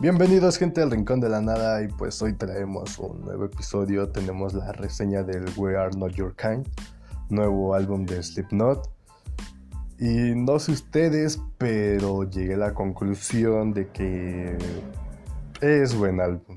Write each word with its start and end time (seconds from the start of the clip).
Bienvenidos 0.00 0.58
gente 0.58 0.80
al 0.80 0.92
Rincón 0.92 1.18
de 1.18 1.28
la 1.28 1.40
Nada 1.40 1.82
y 1.82 1.88
pues 1.88 2.22
hoy 2.22 2.32
traemos 2.32 3.00
un 3.00 3.20
nuevo 3.22 3.46
episodio, 3.46 4.08
tenemos 4.10 4.54
la 4.54 4.70
reseña 4.70 5.24
del 5.24 5.44
We 5.56 5.76
Are 5.76 5.90
Not 5.96 6.12
Your 6.12 6.36
Kind, 6.36 6.68
nuevo 7.30 7.74
álbum 7.74 8.06
de 8.06 8.22
Slipknot. 8.22 8.88
Y 9.98 10.36
no 10.36 10.60
sé 10.60 10.70
ustedes, 10.70 11.42
pero 11.58 12.22
llegué 12.30 12.54
a 12.54 12.58
la 12.58 12.74
conclusión 12.74 13.72
de 13.72 13.88
que 13.88 14.56
es 15.60 15.96
buen 15.96 16.20
álbum. 16.20 16.54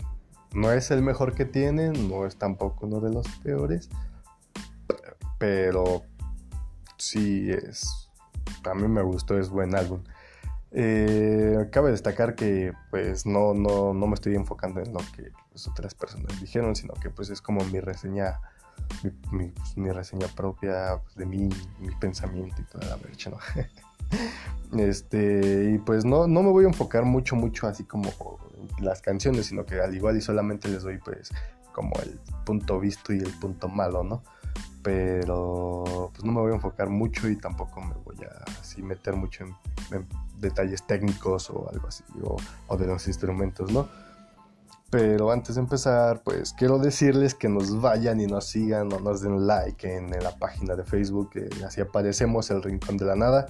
No 0.54 0.72
es 0.72 0.92
el 0.92 1.02
mejor 1.02 1.34
que 1.34 1.46
tienen, 1.46 2.10
no 2.10 2.28
es 2.28 2.36
tampoco 2.36 2.86
uno 2.86 3.00
de 3.00 3.12
los 3.12 3.28
peores, 3.40 3.90
pero 5.40 6.04
sí 6.96 7.50
es, 7.50 8.08
a 8.70 8.76
mí 8.76 8.88
me 8.88 9.02
gustó, 9.02 9.40
es 9.40 9.50
buen 9.50 9.74
álbum. 9.74 10.04
Eh, 10.74 11.68
cabe 11.70 11.92
destacar 11.92 12.36
que 12.36 12.72
pues 12.90 13.26
no, 13.26 13.54
no, 13.54 13.94
no, 13.94 14.08
me 14.08 14.14
estoy 14.14 14.36
enfocando 14.36 14.80
en 14.80 14.94
lo 14.94 15.00
que 15.16 15.32
pues, 15.50 15.68
otras 15.68 15.94
personas 15.94 16.40
dijeron, 16.40 16.76
sino 16.76 16.94
que 16.94 17.10
pues 17.10 17.30
es 17.30 17.42
como 17.42 17.64
mi 17.66 17.82
reseña, 17.82 18.40
mi, 19.32 19.48
pues, 19.48 19.96
reseña 19.96 20.28
propia 20.28 21.02
pues, 21.04 21.16
de 21.16 21.26
mí, 21.26 21.50
mi 21.80 21.94
pensamiento 21.96 22.62
y 22.62 22.66
toda 22.66 22.88
la 22.88 22.96
brecha, 22.96 23.32
¿no? 23.32 23.38
este, 24.82 25.72
y 25.74 25.78
pues 25.80 26.06
no, 26.06 26.26
no 26.28 26.42
me 26.42 26.52
voy 26.52 26.64
a 26.64 26.70
enfocar 26.70 27.04
mucho, 27.04 27.36
mucho 27.36 27.68
así 27.68 27.84
como 27.84 28.10
las 28.80 29.02
canciones, 29.02 29.48
sino 29.48 29.66
que 29.66 29.82
al 29.82 29.94
igual 29.94 30.16
y 30.16 30.22
solamente 30.22 30.70
les 30.70 30.84
doy 30.84 31.00
pues 31.00 31.32
como 31.74 31.92
el 32.02 32.18
punto 32.46 32.80
visto 32.80 33.14
y 33.14 33.20
el 33.20 33.32
punto 33.40 33.68
malo, 33.68 34.04
¿no? 34.04 34.24
Pero 34.84 36.12
pues 36.14 36.24
no 36.24 36.32
me 36.32 36.40
voy 36.40 36.52
a 36.52 36.56
enfocar 36.56 36.90
mucho 36.90 37.28
y 37.28 37.36
tampoco 37.36 37.82
me 37.82 37.94
voy 38.06 38.18
a 38.24 38.44
así 38.60 38.82
meter 38.82 39.16
mucho 39.16 39.44
en 39.44 39.56
detalles 40.40 40.84
técnicos 40.84 41.50
o 41.50 41.70
algo 41.72 41.88
así, 41.88 42.04
o, 42.68 42.78
de 42.78 42.88
los 42.88 43.08
instrumentos, 43.08 43.72
¿no? 43.72 43.88
Pero 44.90 45.32
antes 45.32 45.56
de 45.56 45.62
empezar, 45.62 46.22
pues 46.24 46.54
quiero 46.54 46.78
decirles 46.78 47.34
que 47.34 47.48
nos 47.48 47.80
vayan 47.80 48.20
y 48.20 48.28
nos 48.28 48.46
sigan 48.46 48.92
o 48.92 49.00
nos 49.00 49.22
den 49.22 49.48
like 49.48 49.96
en, 49.96 50.10
la 50.10 50.36
página 50.38 50.76
de 50.76 50.84
Facebook, 50.84 51.30
que 51.30 51.50
así 51.66 51.80
aparecemos 51.80 52.52
el 52.52 52.62
Rincón 52.62 52.98
de 52.98 53.06
la 53.06 53.16
Nada. 53.16 53.46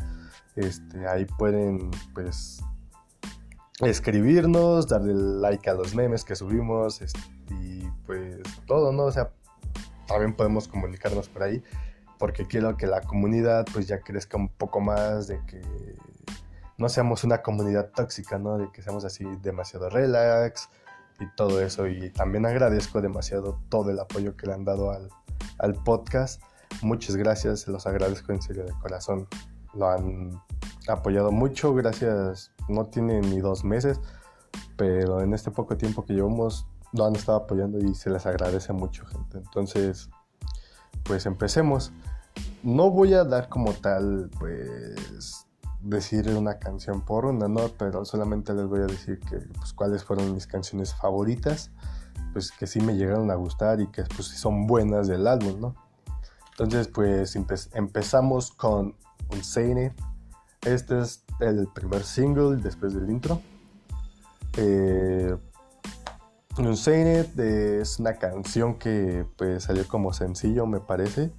Este, 0.56 1.08
ahí 1.08 1.26
pueden, 1.26 1.90
pues, 2.14 2.62
escribirnos, 3.80 4.88
darle 4.88 5.16
like 5.16 5.68
a 5.68 5.74
los 5.74 5.96
memes 5.96 6.24
que 6.24 6.36
subimos 6.36 7.02
este, 7.02 7.20
y 7.50 7.90
pues 8.06 8.38
todo, 8.68 8.92
¿no? 8.92 9.06
O 9.06 9.12
sea, 9.12 9.32
también 10.08 10.36
podemos 10.36 10.68
comunicarnos 10.68 11.28
por 11.28 11.42
ahí 11.42 11.64
porque 12.22 12.46
quiero 12.46 12.78
que 12.78 12.86
la 12.86 13.02
comunidad 13.02 13.66
pues 13.74 13.88
ya 13.88 14.02
crezca 14.02 14.38
un 14.38 14.48
poco 14.48 14.80
más, 14.80 15.28
de 15.28 15.44
que 15.48 15.60
no 16.82 16.90
seamos 16.90 17.24
una 17.24 17.44
comunidad 17.44 17.92
tóxica, 17.96 18.40
¿no? 18.40 18.58
De 18.58 18.72
que 18.72 18.82
seamos 18.82 19.06
así 19.06 19.24
demasiado 19.44 19.88
relax 19.90 20.68
y 21.20 21.28
todo 21.36 21.62
eso. 21.62 21.88
Y 21.88 22.10
también 22.10 22.48
agradezco 22.48 23.02
demasiado 23.02 23.62
todo 23.70 23.92
el 23.92 24.00
apoyo 24.00 24.36
que 24.36 24.48
le 24.48 24.54
han 24.54 24.66
dado 24.66 24.90
al, 24.90 25.08
al 25.60 25.76
podcast. 25.76 26.42
Muchas 26.82 27.16
gracias, 27.16 27.62
se 27.62 27.72
los 27.72 27.86
agradezco 27.86 28.32
en 28.32 28.42
serio 28.42 28.66
de 28.66 28.74
corazón. 28.74 29.28
Lo 29.76 29.90
han 29.92 30.42
apoyado 30.88 31.32
mucho, 31.32 31.72
gracias. 31.76 32.52
No 32.68 32.88
tiene 32.88 33.22
ni 33.22 33.40
dos 33.42 33.64
meses, 33.64 34.02
pero 34.76 35.22
en 35.22 35.36
este 35.36 35.52
poco 35.52 35.78
tiempo 35.78 36.04
que 36.04 36.14
llevamos 36.14 36.66
lo 36.94 37.06
han 37.06 37.16
estado 37.16 37.38
apoyando 37.38 37.78
y 37.78 37.94
se 37.94 38.10
les 38.10 38.26
agradece 38.26 38.74
mucho, 38.74 39.06
gente. 39.06 39.38
Entonces, 39.38 40.10
pues 41.04 41.28
empecemos. 41.28 41.94
No 42.64 42.90
voy 42.90 43.14
a 43.14 43.24
dar 43.24 43.50
como 43.50 43.74
tal, 43.74 44.32
pues, 44.40 45.46
decir 45.82 46.30
una 46.30 46.60
canción 46.60 47.02
por 47.02 47.26
una, 47.26 47.48
¿no? 47.48 47.70
Pero 47.78 48.06
solamente 48.06 48.54
les 48.54 48.68
voy 48.68 48.82
a 48.82 48.86
decir 48.86 49.20
que, 49.20 49.38
pues, 49.38 49.74
cuáles 49.74 50.04
fueron 50.04 50.34
mis 50.34 50.48
canciones 50.48 50.94
favoritas, 50.94 51.72
pues, 52.34 52.52
que 52.52 52.68
sí 52.68 52.80
me 52.80 52.96
llegaron 52.96 53.32
a 53.32 53.36
gustar 53.36 53.82
y 53.82 53.88
que, 53.88 54.04
pues, 54.16 54.28
son 54.28 54.68
buenas 54.68 55.08
del 55.08 55.28
álbum, 55.28 55.60
¿no? 55.60 55.76
Entonces, 56.52 56.88
pues, 56.88 57.36
empezamos 57.74 58.52
con 58.52 58.96
Unsane 59.30 59.94
Este 60.62 61.00
es 61.00 61.24
el 61.40 61.68
primer 61.74 62.04
single 62.04 62.58
después 62.58 62.94
del 62.94 63.10
intro. 63.10 63.42
Eh, 64.58 65.36
es 66.58 68.00
una 68.00 68.14
canción 68.14 68.78
que, 68.78 69.26
pues, 69.38 69.64
salió 69.64 69.88
como 69.88 70.14
sencillo, 70.14 70.68
me 70.68 70.80
parece 70.80 71.32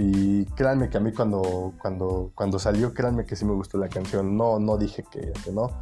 y 0.00 0.44
créanme 0.54 0.88
que 0.88 0.96
a 0.96 1.00
mí 1.00 1.12
cuando, 1.12 1.74
cuando, 1.82 2.30
cuando 2.36 2.60
salió, 2.60 2.94
créanme 2.94 3.26
que 3.26 3.34
sí 3.34 3.44
me 3.44 3.52
gustó 3.52 3.78
la 3.78 3.88
canción. 3.88 4.36
No, 4.36 4.60
no 4.60 4.78
dije 4.78 5.02
que, 5.10 5.32
no, 5.52 5.72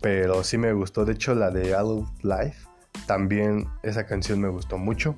pero 0.00 0.44
sí 0.44 0.56
me 0.56 0.72
gustó. 0.72 1.04
De 1.04 1.14
hecho, 1.14 1.34
la 1.34 1.50
de 1.50 1.74
of 1.74 2.08
Life, 2.22 2.68
también 3.08 3.66
esa 3.82 4.06
canción 4.06 4.40
me 4.40 4.48
gustó 4.48 4.78
mucho. 4.78 5.16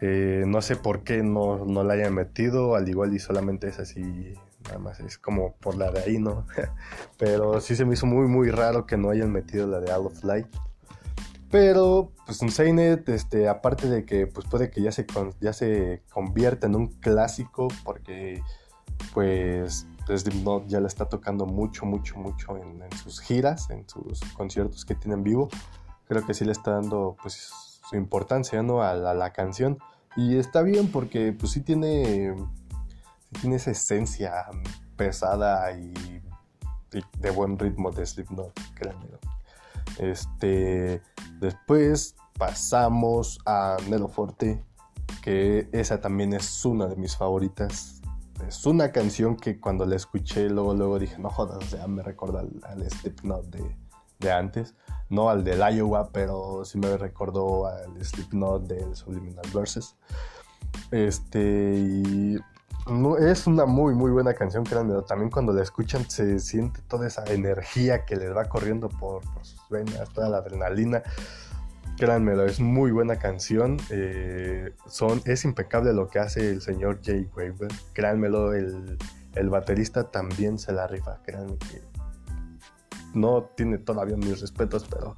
Eh, 0.00 0.42
no 0.48 0.62
sé 0.62 0.74
por 0.74 1.04
qué 1.04 1.22
no, 1.22 1.64
no, 1.64 1.84
la 1.84 1.94
hayan 1.94 2.12
metido, 2.12 2.74
al 2.74 2.88
igual 2.88 3.14
y 3.14 3.20
solamente 3.20 3.68
es 3.68 3.78
así, 3.78 4.34
nada 4.64 4.78
más 4.78 4.98
es 4.98 5.16
como 5.16 5.54
por 5.54 5.76
la 5.76 5.92
de 5.92 6.00
ahí, 6.00 6.18
¿no? 6.18 6.46
pero 7.18 7.60
sí 7.60 7.76
se 7.76 7.84
me 7.84 7.94
hizo 7.94 8.04
muy, 8.04 8.26
muy 8.26 8.50
raro 8.50 8.84
que 8.84 8.96
no 8.96 9.10
hayan 9.10 9.30
metido 9.30 9.68
la 9.68 9.78
de 9.78 9.92
of 9.92 10.24
Life. 10.24 10.50
Pero, 11.54 12.10
pues 12.26 12.38
Seinet, 12.52 13.08
este, 13.08 13.48
aparte 13.48 13.88
de 13.88 14.04
que 14.04 14.26
pues 14.26 14.44
puede 14.48 14.72
que 14.72 14.82
ya 14.82 14.90
se, 14.90 15.06
ya 15.40 15.52
se 15.52 16.02
convierta 16.10 16.66
en 16.66 16.74
un 16.74 16.88
clásico, 16.88 17.68
porque 17.84 18.42
pues 19.12 19.86
ya 20.66 20.80
le 20.80 20.88
está 20.88 21.08
tocando 21.08 21.46
mucho, 21.46 21.86
mucho, 21.86 22.16
mucho 22.16 22.56
en, 22.56 22.82
sus 23.00 23.20
giras, 23.20 23.70
en 23.70 23.88
sus 23.88 24.18
conciertos 24.32 24.84
que 24.84 24.96
tienen 24.96 25.22
vivo. 25.22 25.48
Creo 26.08 26.26
que 26.26 26.34
sí 26.34 26.44
le 26.44 26.50
está 26.50 26.72
dando 26.72 27.16
pues 27.22 27.52
su 27.88 27.94
importancia 27.94 28.60
¿no? 28.64 28.82
a, 28.82 28.94
la, 28.94 29.32
canción. 29.32 29.78
Y 30.16 30.38
está 30.38 30.60
bien 30.62 30.90
porque 30.90 31.32
pues 31.32 31.52
sí 31.52 31.60
tiene, 31.60 32.34
tiene 33.40 33.54
esa 33.54 33.70
esencia 33.70 34.32
pesada 34.96 35.70
y, 35.70 36.20
de 36.90 37.30
buen 37.30 37.56
ritmo 37.60 37.92
de 37.92 38.04
Slipknot, 38.04 38.58
créanme. 38.74 39.33
Este, 39.98 41.02
después 41.40 42.16
pasamos 42.38 43.38
a 43.46 43.76
Nelo 43.88 44.08
Forte, 44.08 44.64
que 45.22 45.68
esa 45.72 46.00
también 46.00 46.32
es 46.32 46.64
una 46.64 46.86
de 46.86 46.96
mis 46.96 47.16
favoritas. 47.16 48.00
Es 48.46 48.66
una 48.66 48.92
canción 48.92 49.36
que 49.36 49.60
cuando 49.60 49.86
la 49.86 49.96
escuché, 49.96 50.50
luego, 50.50 50.74
luego 50.74 50.98
dije, 50.98 51.18
no 51.18 51.30
jodas, 51.30 51.58
o 51.58 51.66
sea, 51.68 51.86
me 51.86 52.02
recuerda 52.02 52.40
al, 52.40 52.60
al 52.64 52.90
Slipknot 52.90 53.46
de, 53.46 53.76
de 54.18 54.32
antes. 54.32 54.74
No 55.08 55.30
al 55.30 55.44
del 55.44 55.60
Iowa, 55.60 56.10
pero 56.12 56.64
sí 56.64 56.78
me 56.78 56.96
recordó 56.96 57.66
al 57.66 58.04
Slipknot 58.04 58.66
del 58.66 58.96
Subliminal 58.96 59.46
Verses. 59.54 59.96
Este, 60.90 61.74
y 61.76 62.36
no, 62.86 63.16
es 63.16 63.46
una 63.46 63.64
muy, 63.64 63.94
muy 63.94 64.10
buena 64.10 64.34
canción, 64.34 64.64
créanme. 64.64 65.00
También 65.02 65.30
cuando 65.30 65.52
la 65.52 65.62
escuchan 65.62 66.08
se 66.08 66.38
siente 66.38 66.80
toda 66.88 67.06
esa 67.06 67.24
energía 67.24 68.04
que 68.04 68.16
les 68.16 68.34
va 68.34 68.44
corriendo 68.44 68.88
por, 68.88 69.22
sus 69.42 69.68
venas, 69.70 70.08
toda 70.12 70.28
la 70.28 70.38
adrenalina. 70.38 71.02
Créanmelo, 71.96 72.44
es 72.44 72.60
muy 72.60 72.90
buena 72.90 73.16
canción. 73.18 73.78
Eh, 73.90 74.74
son, 74.86 75.22
es 75.24 75.44
impecable 75.44 75.92
lo 75.92 76.08
que 76.08 76.18
hace 76.18 76.50
el 76.50 76.60
señor 76.60 77.00
Jay 77.02 77.30
Weaver. 77.34 77.70
Créanmelo, 77.92 78.52
el, 78.52 78.98
el 79.34 79.48
baterista 79.48 80.10
también 80.10 80.58
se 80.58 80.72
la 80.72 80.86
rifa. 80.86 81.20
Créanme 81.22 81.56
que 81.58 81.82
no 83.14 83.44
tiene 83.56 83.78
todavía 83.78 84.16
mis 84.16 84.40
respetos, 84.40 84.86
pero 84.90 85.16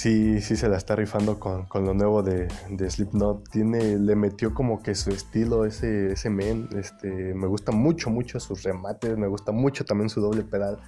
sí, 0.00 0.40
sí 0.40 0.56
se 0.56 0.66
la 0.68 0.78
está 0.78 0.96
rifando 0.96 1.38
con, 1.38 1.66
lo 1.74 1.92
nuevo 1.92 2.22
de, 2.22 2.48
de, 2.70 2.90
Slipknot. 2.90 3.50
Tiene, 3.50 3.98
le 3.98 4.16
metió 4.16 4.54
como 4.54 4.82
que 4.82 4.94
su 4.94 5.10
estilo, 5.10 5.66
ese, 5.66 6.12
ese 6.12 6.30
men. 6.30 6.70
Este, 6.74 7.34
me 7.34 7.46
gusta 7.46 7.70
mucho, 7.70 8.08
mucho 8.08 8.40
sus 8.40 8.62
remates, 8.62 9.18
me 9.18 9.26
gusta 9.26 9.52
mucho 9.52 9.84
también 9.84 10.08
su 10.08 10.22
doble 10.22 10.42
pedal. 10.42 10.78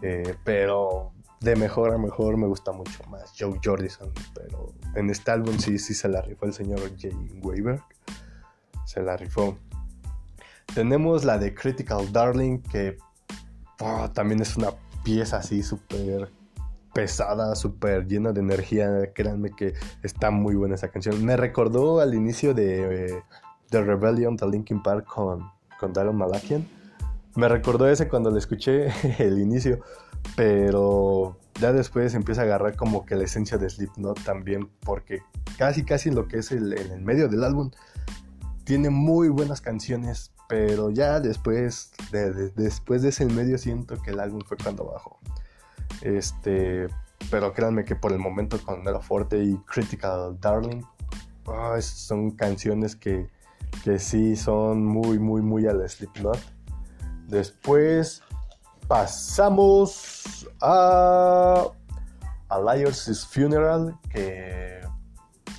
Eh, 0.00 0.36
pero 0.44 1.12
de 1.40 1.56
mejor 1.56 1.92
a 1.92 1.98
mejor 1.98 2.36
me 2.36 2.46
gusta 2.46 2.70
mucho 2.70 3.02
más 3.10 3.32
Joe 3.36 3.58
Jordison. 3.62 4.12
Pero 4.32 4.72
en 4.94 5.10
este 5.10 5.32
álbum 5.32 5.58
sí, 5.58 5.80
sí 5.80 5.92
se 5.92 6.08
la 6.08 6.22
rifó 6.22 6.46
el 6.46 6.52
señor 6.52 6.80
Jay 6.96 7.12
Weaver. 7.42 7.80
Se 8.84 9.02
la 9.02 9.16
rifó. 9.16 9.58
Tenemos 10.72 11.24
la 11.24 11.36
de 11.36 11.52
Critical 11.52 12.12
Darling, 12.12 12.58
que 12.58 12.96
oh, 13.80 14.08
también 14.12 14.40
es 14.40 14.56
una 14.56 14.70
pieza 15.02 15.38
así 15.38 15.64
súper 15.64 16.30
pesada, 16.94 17.54
súper 17.54 18.06
llena 18.06 18.32
de 18.32 18.40
energía. 18.40 19.12
Créanme 19.14 19.50
que 19.50 19.74
está 20.02 20.30
muy 20.30 20.54
buena 20.54 20.74
esa 20.74 20.88
canción. 20.88 21.24
Me 21.24 21.36
recordó 21.36 22.00
al 22.00 22.14
inicio 22.14 22.54
de 22.54 23.06
eh, 23.06 23.22
The 23.70 23.82
Rebellion 23.82 24.36
de 24.36 24.48
Linkin 24.48 24.82
Park 24.82 25.06
con, 25.06 25.50
con 25.78 25.92
Daryl 25.92 26.14
Malakian. 26.14 26.66
Me 27.34 27.48
recordó 27.48 27.88
ese 27.88 28.08
cuando 28.08 28.30
le 28.30 28.38
escuché 28.38 28.88
el 29.18 29.38
inicio, 29.38 29.80
pero 30.36 31.38
ya 31.60 31.72
después 31.72 32.14
empieza 32.14 32.42
a 32.42 32.44
agarrar 32.44 32.76
como 32.76 33.06
que 33.06 33.14
la 33.14 33.24
esencia 33.24 33.56
de 33.56 33.70
Slipknot 33.70 34.22
también, 34.22 34.68
porque 34.80 35.22
casi 35.56 35.84
casi 35.84 36.10
lo 36.10 36.28
que 36.28 36.38
es 36.38 36.52
el 36.52 37.00
medio 37.02 37.28
del 37.28 37.44
álbum 37.44 37.70
tiene 38.64 38.90
muy 38.90 39.28
buenas 39.28 39.60
canciones, 39.60 40.32
pero 40.48 40.90
ya 40.90 41.20
después 41.20 41.92
de, 42.10 42.50
después 42.50 43.02
de 43.02 43.08
ese 43.08 43.26
medio 43.26 43.58
siento 43.58 44.00
que 44.02 44.10
el 44.10 44.20
álbum 44.20 44.40
fue 44.46 44.56
cuando 44.56 44.84
bajó. 44.84 45.18
Este, 46.02 46.88
pero 47.30 47.52
créanme 47.52 47.84
que 47.84 47.96
por 47.96 48.12
el 48.12 48.18
momento 48.18 48.60
con 48.62 48.82
Nero 48.82 49.00
Forte 49.00 49.42
y 49.42 49.56
Critical 49.58 50.38
Darling 50.40 50.82
ah, 51.46 51.80
son 51.80 52.32
canciones 52.32 52.96
que, 52.96 53.30
que 53.84 53.98
sí 53.98 54.36
son 54.36 54.84
muy, 54.84 55.18
muy, 55.18 55.42
muy 55.42 55.66
al 55.66 55.88
Slipknot. 55.88 56.38
Después 57.28 58.22
pasamos 58.88 60.48
a, 60.60 61.64
a 62.48 62.58
Liars' 62.60 63.26
Funeral, 63.26 63.96
que 64.10 64.80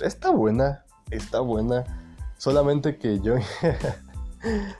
está 0.00 0.30
buena, 0.30 0.84
está 1.10 1.40
buena. 1.40 1.84
Solamente 2.36 2.98
que 2.98 3.20
yo 3.20 3.36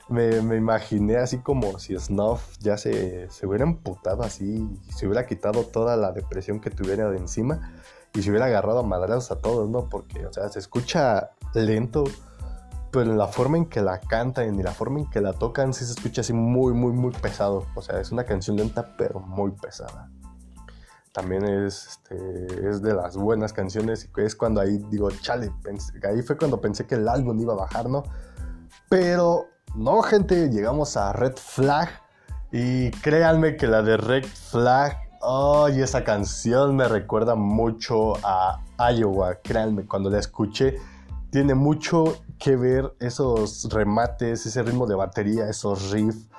me, 0.09 0.55
imaginé 0.55 1.17
así 1.17 1.39
como 1.39 1.79
si 1.79 1.97
Snuff 1.97 2.57
ya 2.59 2.77
se, 2.77 3.29
se 3.29 3.47
hubiera 3.47 3.63
emputado 3.63 4.23
así, 4.23 4.69
se 4.95 5.07
hubiera 5.07 5.25
quitado 5.25 5.63
toda 5.63 5.97
la 5.97 6.11
depresión 6.11 6.59
que 6.59 6.69
tuviera 6.69 7.09
de 7.09 7.17
encima 7.17 7.73
y 8.15 8.21
se 8.21 8.29
hubiera 8.29 8.45
agarrado 8.45 8.79
a 8.79 8.83
madrazos 8.83 9.31
a 9.31 9.41
todos, 9.41 9.69
¿no? 9.69 9.89
Porque, 9.89 10.25
o 10.25 10.31
sea, 10.31 10.47
se 10.49 10.59
escucha 10.59 11.31
lento, 11.53 12.05
pero 12.91 13.11
en 13.11 13.17
la 13.17 13.27
forma 13.27 13.57
en 13.57 13.65
que 13.65 13.81
la 13.81 13.99
cantan 13.99 14.57
y 14.57 14.63
la 14.63 14.71
forma 14.71 14.99
en 14.99 15.09
que 15.09 15.19
la 15.19 15.33
tocan, 15.33 15.73
sí 15.73 15.85
se 15.85 15.91
escucha 15.91 16.21
así 16.21 16.31
muy, 16.31 16.73
muy, 16.73 16.93
muy 16.93 17.11
pesado. 17.11 17.65
O 17.75 17.81
sea, 17.81 17.99
es 17.99 18.11
una 18.11 18.23
canción 18.23 18.55
lenta, 18.55 18.95
pero 18.97 19.19
muy 19.19 19.51
pesada. 19.51 20.09
También 21.11 21.45
es, 21.45 21.87
este, 21.87 22.69
es 22.69 22.81
de 22.81 22.93
las 22.93 23.15
buenas 23.17 23.53
canciones 23.53 24.09
y 24.15 24.21
es 24.21 24.35
cuando 24.35 24.61
ahí 24.61 24.77
digo, 24.89 25.09
chale, 25.11 25.51
ahí 26.03 26.21
fue 26.21 26.37
cuando 26.37 26.59
pensé 26.59 26.85
que 26.85 26.95
el 26.95 27.07
álbum 27.07 27.39
iba 27.39 27.53
a 27.53 27.57
bajar, 27.57 27.89
¿no? 27.89 28.03
Pero 28.89 29.47
no, 29.75 30.01
gente, 30.01 30.49
llegamos 30.49 30.97
a 30.97 31.13
Red 31.13 31.35
Flag. 31.35 31.89
Y 32.51 32.91
créanme 32.91 33.57
que 33.57 33.67
la 33.67 33.81
de 33.81 33.97
Red 33.97 34.25
Flag, 34.25 34.97
ay, 35.21 35.81
esa 35.81 36.03
canción 36.03 36.75
me 36.75 36.87
recuerda 36.87 37.35
mucho 37.35 38.13
a 38.23 38.61
Iowa. 38.91 39.35
Créanme, 39.43 39.85
cuando 39.85 40.09
la 40.09 40.19
escuché, 40.19 40.77
tiene 41.29 41.53
mucho 41.53 42.21
que 42.39 42.55
ver 42.55 42.93
esos 42.99 43.67
remates, 43.71 44.45
ese 44.45 44.63
ritmo 44.63 44.87
de 44.87 44.95
batería, 44.95 45.49
esos 45.49 45.91
riffs. 45.91 46.29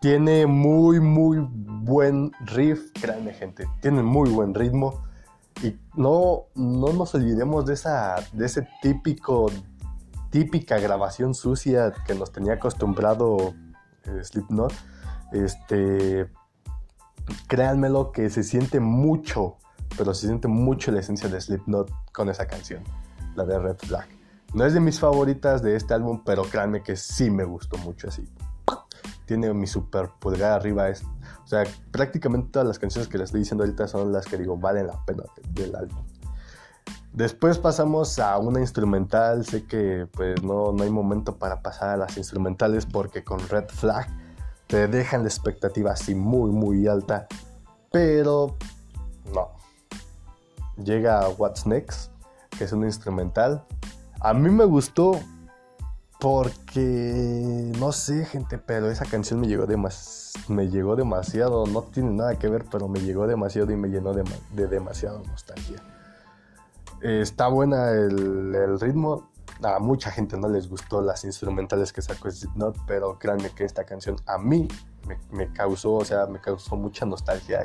Tiene 0.00 0.46
muy, 0.46 0.98
muy 0.98 1.38
buen 1.48 2.32
riff, 2.46 2.90
créanme, 3.00 3.32
gente. 3.34 3.68
Tiene 3.80 4.02
muy 4.02 4.30
buen 4.30 4.52
ritmo. 4.52 5.04
Y 5.62 5.76
no, 5.94 6.46
no 6.56 6.92
nos 6.92 7.14
olvidemos 7.14 7.66
de, 7.66 7.78
de 8.32 8.46
ese 8.46 8.66
típico 8.82 9.48
típica 10.32 10.78
grabación 10.78 11.34
sucia 11.34 11.92
que 12.06 12.14
nos 12.14 12.32
tenía 12.32 12.54
acostumbrado 12.54 13.54
eh, 14.04 14.24
Slipknot, 14.24 14.72
este, 15.30 16.28
créanmelo 17.46 18.12
que 18.12 18.30
se 18.30 18.42
siente 18.42 18.80
mucho, 18.80 19.58
pero 19.96 20.14
se 20.14 20.26
siente 20.26 20.48
mucho 20.48 20.90
la 20.90 21.00
esencia 21.00 21.28
de 21.28 21.38
Slipknot 21.38 21.92
con 22.12 22.30
esa 22.30 22.46
canción, 22.46 22.82
la 23.36 23.44
de 23.44 23.58
Red 23.58 23.76
Flag. 23.76 24.08
No 24.54 24.64
es 24.64 24.72
de 24.72 24.80
mis 24.80 24.98
favoritas 24.98 25.62
de 25.62 25.76
este 25.76 25.92
álbum, 25.92 26.22
pero 26.24 26.44
créanme 26.44 26.82
que 26.82 26.96
sí 26.96 27.30
me 27.30 27.44
gustó 27.44 27.76
mucho 27.78 28.08
así. 28.08 28.26
Tiene 29.26 29.52
mi 29.52 29.66
super 29.66 30.10
pulgar 30.18 30.52
arriba. 30.52 30.88
Es, 30.88 31.02
o 31.02 31.46
sea, 31.46 31.64
prácticamente 31.90 32.48
todas 32.52 32.68
las 32.68 32.78
canciones 32.78 33.08
que 33.08 33.18
les 33.18 33.26
estoy 33.26 33.40
diciendo 33.40 33.64
ahorita 33.64 33.86
son 33.86 34.12
las 34.12 34.26
que 34.26 34.38
digo 34.38 34.56
valen 34.56 34.86
la 34.86 35.04
pena 35.04 35.24
del 35.50 35.76
álbum. 35.76 36.04
Después 37.12 37.58
pasamos 37.58 38.18
a 38.18 38.38
una 38.38 38.60
instrumental. 38.60 39.44
Sé 39.44 39.64
que 39.66 40.08
pues 40.12 40.42
no, 40.42 40.72
no 40.72 40.82
hay 40.82 40.90
momento 40.90 41.36
para 41.36 41.60
pasar 41.60 41.90
a 41.90 41.96
las 41.98 42.16
instrumentales 42.16 42.86
porque 42.86 43.22
con 43.22 43.38
Red 43.48 43.68
Flag 43.68 44.08
te 44.66 44.88
dejan 44.88 45.22
la 45.22 45.28
expectativa 45.28 45.92
así 45.92 46.14
muy 46.14 46.50
muy 46.50 46.88
alta. 46.88 47.26
Pero 47.90 48.56
no. 49.34 49.50
Llega 50.82 51.28
What's 51.28 51.66
Next, 51.66 52.10
que 52.56 52.64
es 52.64 52.72
una 52.72 52.86
instrumental. 52.86 53.62
A 54.20 54.32
mí 54.32 54.48
me 54.48 54.64
gustó 54.64 55.20
porque 56.18 57.72
no 57.78 57.92
sé, 57.92 58.24
gente, 58.24 58.56
pero 58.56 58.90
esa 58.90 59.04
canción 59.04 59.40
me 59.40 59.48
llegó, 59.48 59.66
me 60.48 60.68
llegó 60.70 60.96
demasiado. 60.96 61.66
No 61.66 61.82
tiene 61.82 62.10
nada 62.10 62.38
que 62.38 62.48
ver, 62.48 62.64
pero 62.70 62.88
me 62.88 63.00
llegó 63.00 63.26
demasiado 63.26 63.70
y 63.70 63.76
me 63.76 63.88
llenó 63.88 64.14
de, 64.14 64.24
de 64.54 64.66
demasiada 64.66 65.18
nostalgia 65.18 65.82
está 67.02 67.48
buena 67.48 67.90
el, 67.90 68.80
ritmo. 68.80 69.30
A 69.62 69.78
mucha 69.78 70.10
gente 70.10 70.36
no 70.36 70.48
les 70.48 70.68
gustó 70.68 71.02
las 71.02 71.24
instrumentales 71.24 71.92
que 71.92 72.02
sacó 72.02 72.30
Slipknot, 72.30 72.76
pero 72.86 73.18
créanme 73.18 73.50
que 73.50 73.64
esta 73.64 73.84
canción 73.84 74.16
a 74.26 74.38
mí 74.38 74.68
me, 75.30 75.52
causó, 75.52 75.94
o 75.94 76.04
sea, 76.04 76.26
me 76.26 76.40
causó 76.40 76.76
mucha 76.76 77.04
nostalgia 77.04 77.64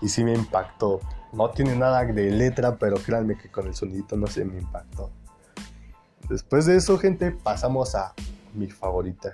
y, 0.00 0.08
sí 0.08 0.24
me 0.24 0.34
impactó. 0.34 1.00
No 1.32 1.50
tiene 1.50 1.74
nada 1.74 2.04
de 2.04 2.30
letra, 2.30 2.76
pero 2.76 2.96
créanme 2.96 3.36
que 3.36 3.50
con 3.50 3.66
el 3.66 3.74
sonidito 3.74 4.16
no 4.16 4.26
se 4.26 4.44
me 4.44 4.58
impactó. 4.58 5.10
Después 6.28 6.66
de 6.66 6.76
eso, 6.76 6.98
gente, 6.98 7.32
pasamos 7.32 7.94
a 7.94 8.14
mi 8.54 8.68
favorita. 8.70 9.32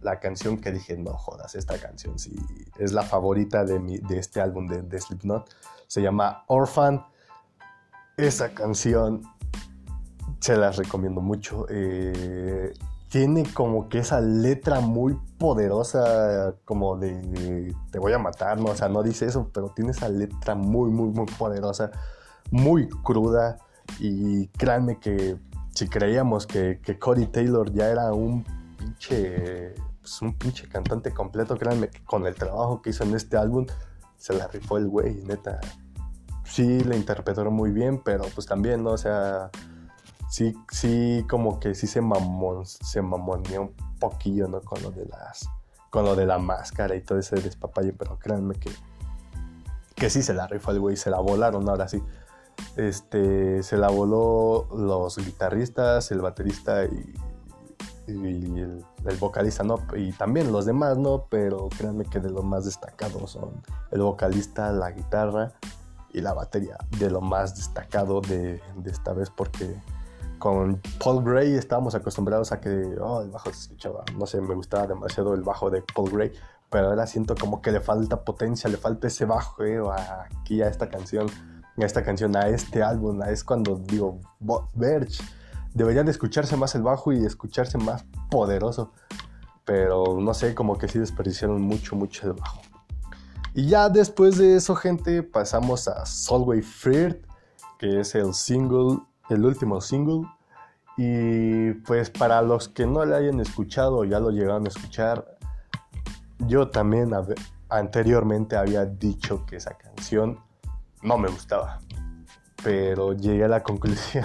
La 0.00 0.20
canción 0.20 0.58
que 0.58 0.72
dije, 0.72 0.96
no 0.96 1.12
jodas, 1.12 1.54
esta 1.54 1.78
canción 1.78 2.18
sí 2.18 2.36
es 2.78 2.92
la 2.92 3.02
favorita 3.02 3.64
de, 3.64 3.78
mi, 3.78 3.98
de 3.98 4.18
este 4.18 4.40
álbum 4.40 4.66
de 4.66 5.00
Slipknot. 5.00 5.48
Se 5.86 6.02
llama 6.02 6.44
Orphan 6.46 7.04
esa 8.18 8.52
canción 8.52 9.22
se 10.40 10.56
las 10.56 10.76
recomiendo 10.76 11.20
mucho. 11.20 11.66
Eh, 11.70 12.74
tiene 13.08 13.44
como 13.54 13.88
que 13.88 13.98
esa 14.00 14.20
letra 14.20 14.80
muy 14.80 15.18
poderosa, 15.38 16.54
como 16.64 16.96
de 16.96 17.74
te 17.90 17.98
voy 17.98 18.12
a 18.12 18.18
matar, 18.18 18.60
¿no? 18.60 18.70
O 18.70 18.76
sea, 18.76 18.88
no 18.88 19.02
dice 19.02 19.26
eso, 19.26 19.50
pero 19.52 19.72
tiene 19.74 19.92
esa 19.92 20.08
letra 20.08 20.54
muy, 20.54 20.90
muy, 20.90 21.08
muy 21.08 21.26
poderosa, 21.26 21.90
muy 22.50 22.88
cruda. 22.88 23.58
Y 23.98 24.48
créanme 24.48 24.98
que 24.98 25.38
si 25.74 25.88
creíamos 25.88 26.46
que, 26.46 26.80
que 26.82 26.98
Cody 26.98 27.26
Taylor 27.26 27.72
ya 27.72 27.88
era 27.88 28.12
un 28.12 28.44
pinche, 28.76 29.74
pues 30.00 30.20
un 30.20 30.34
pinche 30.34 30.68
cantante 30.68 31.14
completo, 31.14 31.56
créanme 31.56 31.88
que 31.88 32.04
con 32.04 32.26
el 32.26 32.34
trabajo 32.34 32.82
que 32.82 32.90
hizo 32.90 33.04
en 33.04 33.14
este 33.14 33.36
álbum, 33.36 33.64
se 34.16 34.34
la 34.34 34.48
rifó 34.48 34.76
el 34.76 34.88
güey, 34.88 35.22
neta 35.22 35.60
sí 36.48 36.80
le 36.80 36.96
interpretaron 36.96 37.54
muy 37.54 37.70
bien, 37.70 37.98
pero 38.02 38.24
pues 38.34 38.46
también, 38.46 38.82
¿no? 38.82 38.90
O 38.90 38.98
sea, 38.98 39.50
sí, 40.28 40.54
sí, 40.70 41.24
como 41.28 41.60
que 41.60 41.74
sí 41.74 41.86
se 41.86 42.00
mamón, 42.00 42.66
se 42.66 43.02
mamoneó 43.02 43.62
un 43.62 43.74
poquillo, 44.00 44.48
¿no? 44.48 44.60
Con 44.62 44.82
lo 44.82 44.90
de 44.90 45.06
las, 45.06 45.48
con 45.90 46.04
lo 46.04 46.16
de 46.16 46.26
la 46.26 46.38
máscara 46.38 46.94
y 46.94 47.02
todo 47.02 47.18
ese 47.18 47.36
despapalle, 47.36 47.92
pero 47.92 48.18
créanme 48.18 48.54
que, 48.54 48.70
que 49.94 50.10
sí 50.10 50.22
se 50.22 50.34
la 50.34 50.46
rifó 50.46 50.70
el 50.70 50.80
güey, 50.80 50.96
se 50.96 51.10
la 51.10 51.20
volaron 51.20 51.68
ahora 51.68 51.88
sí. 51.88 52.02
Este, 52.76 53.62
se 53.62 53.76
la 53.76 53.88
voló 53.88 54.68
los 54.74 55.16
guitarristas, 55.16 56.10
el 56.10 56.20
baterista 56.20 56.84
y, 56.84 57.14
el, 58.08 58.84
el, 59.04 59.16
vocalista, 59.18 59.62
¿no? 59.62 59.80
Y 59.94 60.12
también 60.12 60.50
los 60.50 60.64
demás, 60.64 60.96
¿no? 60.96 61.26
Pero 61.28 61.68
créanme 61.68 62.04
que 62.04 62.20
de 62.20 62.30
los 62.30 62.42
más 62.42 62.64
destacados 62.64 63.32
son 63.32 63.62
el 63.92 64.00
vocalista, 64.00 64.72
la 64.72 64.90
guitarra 64.90 65.52
y 66.12 66.20
la 66.20 66.32
batería 66.32 66.76
de 66.98 67.10
lo 67.10 67.20
más 67.20 67.56
destacado 67.56 68.20
de, 68.20 68.60
esta 68.84 69.12
vez 69.12 69.30
porque 69.30 69.80
con 70.38 70.80
Paul 71.02 71.24
Gray 71.24 71.54
estábamos 71.54 71.94
acostumbrados 71.94 72.52
a 72.52 72.60
que 72.60 72.96
oh, 73.00 73.22
el 73.22 73.30
bajo 73.30 73.50
se 73.52 73.60
escuchaba, 73.60 74.04
no 74.16 74.26
sé, 74.26 74.40
me 74.40 74.54
gustaba 74.54 74.86
demasiado 74.86 75.34
el 75.34 75.42
bajo 75.42 75.70
de 75.70 75.82
Paul 75.82 76.10
Gray, 76.10 76.32
pero 76.70 76.88
ahora 76.88 77.06
siento 77.06 77.34
como 77.34 77.60
que 77.60 77.72
le 77.72 77.80
falta 77.80 78.24
potencia, 78.24 78.70
le 78.70 78.76
falta 78.76 79.08
ese 79.08 79.24
bajo 79.24 79.64
eh, 79.64 79.80
aquí 80.40 80.62
a 80.62 80.68
esta 80.68 80.88
canción, 80.88 81.26
a 81.76 81.84
esta 81.84 82.02
canción, 82.02 82.36
a 82.36 82.48
este 82.48 82.82
álbum, 82.82 83.22
es 83.22 83.42
cuando 83.42 83.76
digo, 83.76 84.20
Verge, 84.74 85.22
deberían 85.74 86.08
escucharse 86.08 86.56
más 86.56 86.74
el 86.74 86.82
bajo 86.82 87.12
y 87.12 87.24
escucharse 87.24 87.78
más 87.78 88.04
poderoso, 88.30 88.92
pero 89.64 90.18
no 90.20 90.34
sé, 90.34 90.54
como 90.54 90.78
que 90.78 90.88
sí 90.88 90.98
desperdiciaron 90.98 91.60
mucho, 91.60 91.96
mucho 91.96 92.26
el 92.26 92.32
bajo. 92.34 92.60
Y 93.58 93.66
ya 93.66 93.88
después 93.88 94.38
de 94.38 94.54
eso, 94.54 94.76
gente, 94.76 95.24
pasamos 95.24 95.88
a 95.88 96.06
Solway 96.06 96.62
Feared, 96.62 97.16
que 97.76 97.98
es 97.98 98.14
el 98.14 98.32
single, 98.32 99.00
el 99.30 99.44
último 99.44 99.80
single. 99.80 100.28
Y 100.96 101.72
pues 101.84 102.08
para 102.08 102.40
los 102.40 102.68
que 102.68 102.86
no 102.86 103.04
le 103.04 103.16
hayan 103.16 103.40
escuchado 103.40 103.96
o 103.96 104.04
ya 104.04 104.20
lo 104.20 104.30
llegaron 104.30 104.64
a 104.64 104.68
escuchar, 104.68 105.36
yo 106.46 106.68
también 106.68 107.10
anteriormente 107.68 108.54
había 108.54 108.84
dicho 108.84 109.44
que 109.44 109.56
esa 109.56 109.76
canción 109.76 110.38
no 111.02 111.18
me 111.18 111.28
gustaba. 111.28 111.80
Pero 112.62 113.12
llegué 113.12 113.42
a 113.42 113.48
la 113.48 113.62
conclusión 113.64 114.24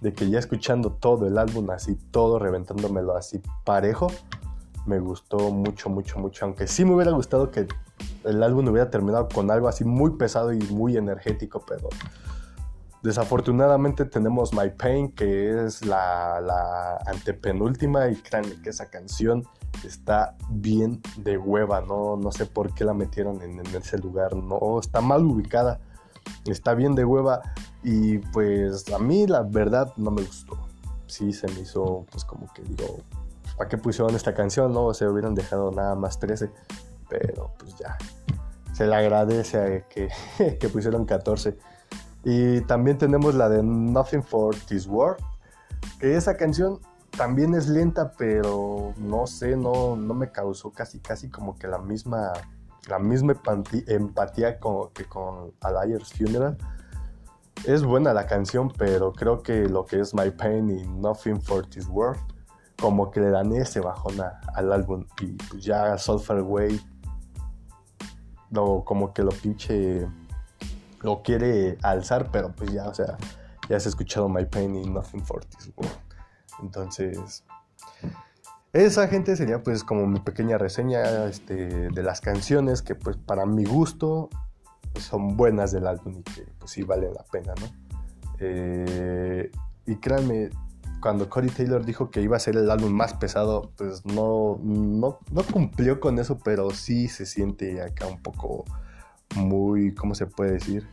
de 0.00 0.14
que 0.14 0.30
ya 0.30 0.38
escuchando 0.38 0.92
todo 0.92 1.26
el 1.26 1.36
álbum 1.36 1.68
así, 1.72 1.96
todo 2.10 2.38
reventándomelo 2.38 3.18
así 3.18 3.42
parejo, 3.66 4.06
me 4.86 4.98
gustó 4.98 5.50
mucho, 5.50 5.90
mucho, 5.90 6.18
mucho. 6.18 6.46
Aunque 6.46 6.66
sí 6.66 6.86
me 6.86 6.94
hubiera 6.94 7.10
gustado 7.10 7.50
que 7.50 7.66
el 8.26 8.42
álbum 8.42 8.68
hubiera 8.68 8.90
terminado 8.90 9.28
con 9.28 9.50
algo 9.50 9.68
así 9.68 9.84
muy 9.84 10.12
pesado 10.12 10.52
y 10.52 10.58
muy 10.58 10.96
energético, 10.96 11.64
pero 11.66 11.88
desafortunadamente 13.02 14.04
tenemos 14.04 14.52
My 14.52 14.70
Pain, 14.70 15.12
que 15.12 15.64
es 15.64 15.84
la, 15.84 16.40
la 16.40 16.98
antepenúltima, 17.06 18.08
y 18.08 18.16
créanme 18.16 18.60
que 18.62 18.70
esa 18.70 18.90
canción 18.90 19.44
está 19.84 20.36
bien 20.50 21.00
de 21.16 21.38
hueva, 21.38 21.80
no, 21.80 22.16
no 22.16 22.32
sé 22.32 22.46
por 22.46 22.74
qué 22.74 22.84
la 22.84 22.94
metieron 22.94 23.42
en, 23.42 23.60
ese 23.74 23.98
lugar, 23.98 24.34
no, 24.34 24.78
está 24.80 25.00
mal 25.00 25.24
ubicada, 25.24 25.80
está 26.46 26.74
bien 26.74 26.94
de 26.94 27.04
hueva 27.04 27.42
y 27.82 28.18
pues 28.18 28.92
a 28.92 28.98
mí 28.98 29.26
la 29.26 29.42
verdad 29.42 29.92
no 29.96 30.10
me 30.10 30.22
gustó, 30.22 30.58
sí 31.06 31.32
se 31.32 31.46
me 31.48 31.60
hizo 31.60 32.06
pues 32.10 32.24
como 32.24 32.52
que 32.52 32.62
digo, 32.62 32.98
¿para 33.56 33.68
qué 33.68 33.78
pusieron 33.78 34.14
esta 34.14 34.34
canción? 34.34 34.72
No, 34.72 34.92
se 34.94 35.06
hubieran 35.06 35.34
dejado 35.34 35.70
nada 35.70 35.94
más 35.94 36.18
13, 36.18 36.50
pero 37.08 37.52
pues 37.58 37.76
ya, 37.76 37.96
se 38.72 38.86
le 38.86 38.94
agradece 38.94 39.84
que, 39.88 40.08
que 40.60 40.68
pusieron 40.68 41.04
14. 41.04 41.56
Y 42.24 42.60
también 42.62 42.98
tenemos 42.98 43.34
la 43.34 43.48
de 43.48 43.62
Nothing 43.62 44.22
for 44.22 44.54
This 44.66 44.86
World, 44.86 45.22
que 46.00 46.16
esa 46.16 46.36
canción 46.36 46.80
también 47.16 47.54
es 47.54 47.68
lenta, 47.68 48.12
pero 48.18 48.92
no 48.98 49.26
sé, 49.26 49.56
no, 49.56 49.96
no 49.96 50.14
me 50.14 50.30
causó 50.30 50.70
casi, 50.70 51.00
casi 51.00 51.30
como 51.30 51.56
que 51.56 51.66
la 51.66 51.78
misma, 51.78 52.32
la 52.88 52.98
misma 52.98 53.40
empatía 53.86 54.60
con, 54.60 54.90
que 54.90 55.04
con 55.04 55.52
A 55.60 55.70
Liar's 55.70 56.12
Funeral. 56.12 56.56
Es 57.64 57.82
buena 57.84 58.12
la 58.12 58.26
canción, 58.26 58.70
pero 58.76 59.12
creo 59.12 59.42
que 59.42 59.68
lo 59.68 59.86
que 59.86 60.00
es 60.00 60.14
My 60.14 60.30
Pain 60.30 60.68
y 60.68 60.86
Nothing 60.86 61.40
for 61.40 61.66
This 61.66 61.88
World, 61.88 62.20
como 62.80 63.10
que 63.10 63.20
le 63.20 63.30
dan 63.30 63.52
ese 63.52 63.80
bajón 63.80 64.16
al 64.54 64.72
álbum. 64.72 65.06
Y 65.20 65.32
pues 65.32 65.64
ya 65.64 65.96
Sulfur 65.96 66.42
Way, 66.42 66.80
lo, 68.50 68.84
como 68.84 69.12
que 69.12 69.22
lo 69.22 69.30
pinche, 69.30 70.06
lo 71.00 71.22
quiere 71.22 71.78
alzar, 71.82 72.30
pero 72.30 72.52
pues 72.52 72.72
ya, 72.72 72.88
o 72.88 72.94
sea, 72.94 73.16
ya 73.68 73.76
has 73.76 73.86
escuchado 73.86 74.28
My 74.28 74.44
Pain 74.44 74.74
y 74.76 74.88
Nothing 74.88 75.24
for 75.24 75.44
This 75.44 75.72
World. 75.76 75.96
Entonces, 76.62 77.44
esa 78.72 79.08
gente 79.08 79.36
sería 79.36 79.62
pues 79.62 79.84
como 79.84 80.06
mi 80.06 80.20
pequeña 80.20 80.58
reseña 80.58 81.26
este, 81.26 81.90
de 81.90 82.02
las 82.02 82.20
canciones 82.20 82.82
que 82.82 82.94
pues 82.94 83.16
para 83.16 83.46
mi 83.46 83.64
gusto 83.64 84.28
son 85.00 85.36
buenas 85.36 85.72
del 85.72 85.86
álbum 85.86 86.18
y 86.18 86.22
que 86.22 86.46
pues 86.58 86.70
sí 86.70 86.82
valen 86.82 87.14
la 87.14 87.24
pena, 87.24 87.54
¿no? 87.60 87.66
Eh, 88.38 89.50
y 89.86 89.96
créanme, 89.96 90.50
cuando 91.00 91.28
Corey 91.28 91.50
Taylor 91.50 91.84
dijo 91.84 92.10
que 92.10 92.22
iba 92.22 92.36
a 92.36 92.40
ser 92.40 92.56
el 92.56 92.70
álbum 92.70 92.92
más 92.92 93.14
pesado, 93.14 93.70
pues 93.76 94.04
no, 94.04 94.58
no, 94.62 95.18
no 95.30 95.42
cumplió 95.44 96.00
con 96.00 96.18
eso, 96.18 96.38
pero 96.42 96.70
sí 96.70 97.08
se 97.08 97.26
siente 97.26 97.82
acá 97.82 98.06
un 98.06 98.22
poco 98.22 98.64
muy, 99.34 99.94
¿cómo 99.94 100.14
se 100.14 100.26
puede 100.26 100.52
decir? 100.52 100.88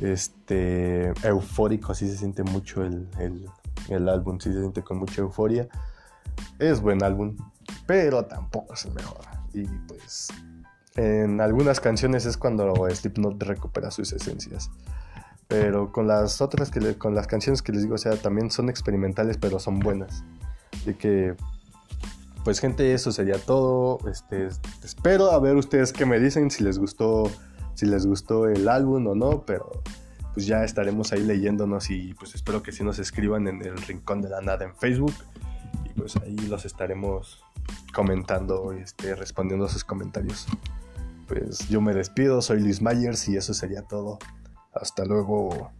Este, 0.00 1.12
eufórico, 1.22 1.94
sí 1.94 2.08
se 2.08 2.16
siente 2.16 2.42
mucho 2.42 2.82
el, 2.82 3.06
el 3.88 4.08
álbum 4.08 4.38
sí 4.38 4.52
se 4.52 4.60
siente 4.60 4.82
con 4.82 4.98
mucha 4.98 5.22
euforia. 5.22 5.68
Es 6.58 6.80
buen 6.80 7.02
álbum, 7.02 7.36
pero 7.86 8.24
tampoco 8.24 8.74
es 8.74 8.84
el 8.84 8.94
mejor. 8.94 9.20
Y 9.52 9.64
pues 9.64 10.28
en 10.96 11.40
algunas 11.40 11.80
canciones 11.80 12.26
es 12.26 12.36
cuando 12.36 12.74
Slipknot 12.90 13.42
recupera 13.42 13.90
sus 13.90 14.12
esencias. 14.12 14.70
Pero 15.50 15.92
con 15.92 16.06
las 16.06 16.40
otras 16.40 16.70
que 16.70 16.96
con 16.96 17.14
las 17.14 17.26
canciones 17.26 17.60
que 17.60 17.72
les 17.72 17.82
digo, 17.82 17.98
sea, 17.98 18.16
también 18.16 18.50
son 18.50 18.70
experimentales, 18.70 19.36
pero 19.36 19.58
son 19.58 19.80
buenas. 19.80 20.24
Así 20.72 20.94
que 20.94 21.34
pues 22.44 22.58
gente, 22.58 22.94
eso 22.94 23.12
sería 23.12 23.36
todo. 23.36 23.98
Este, 24.08 24.48
espero 24.82 25.30
a 25.30 25.38
ver 25.38 25.56
ustedes 25.56 25.92
qué 25.92 26.06
me 26.06 26.18
dicen 26.18 26.50
si 26.50 26.64
les 26.64 26.78
gustó 26.78 27.30
si 27.74 27.86
les 27.86 28.06
gustó 28.06 28.48
el 28.48 28.68
álbum 28.68 29.06
o 29.06 29.14
no, 29.14 29.42
pero 29.46 29.70
pues 30.34 30.46
ya 30.46 30.64
estaremos 30.64 31.12
ahí 31.12 31.22
leyéndonos 31.22 31.90
y 31.90 32.14
pues 32.14 32.34
espero 32.34 32.62
que 32.62 32.72
sí 32.72 32.84
nos 32.84 32.98
escriban 32.98 33.48
en 33.48 33.62
el 33.62 33.76
Rincón 33.78 34.20
de 34.20 34.28
la 34.28 34.40
Nada 34.40 34.64
en 34.64 34.74
Facebook 34.74 35.14
y 35.84 35.88
pues 35.98 36.16
ahí 36.16 36.36
los 36.48 36.64
estaremos 36.66 37.42
comentando 37.94 38.72
este, 38.72 39.14
respondiendo 39.14 39.66
a 39.66 39.68
sus 39.68 39.84
comentarios. 39.84 40.46
Pues 41.26 41.68
yo 41.68 41.80
me 41.80 41.94
despido, 41.94 42.42
soy 42.42 42.60
Luis 42.60 42.82
Myers 42.82 43.28
y 43.28 43.36
eso 43.36 43.54
sería 43.54 43.82
todo. 43.82 44.18
Hasta 44.72 45.04
luego. 45.04 45.70